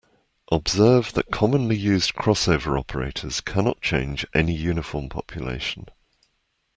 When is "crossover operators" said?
2.15-3.39